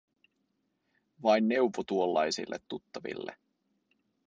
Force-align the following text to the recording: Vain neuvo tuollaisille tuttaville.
Vain 1.23 1.47
neuvo 1.47 1.83
tuollaisille 1.83 2.57
tuttaville. 2.67 3.37